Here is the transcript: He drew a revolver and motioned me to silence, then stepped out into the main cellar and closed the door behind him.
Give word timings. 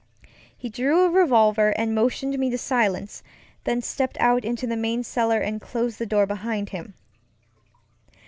He 0.57 0.67
drew 0.67 1.03
a 1.05 1.11
revolver 1.11 1.69
and 1.77 1.93
motioned 1.93 2.39
me 2.39 2.49
to 2.49 2.57
silence, 2.57 3.21
then 3.65 3.83
stepped 3.83 4.17
out 4.19 4.43
into 4.43 4.65
the 4.65 4.75
main 4.75 5.03
cellar 5.03 5.37
and 5.41 5.61
closed 5.61 5.99
the 5.99 6.07
door 6.07 6.25
behind 6.25 6.69
him. 6.69 6.95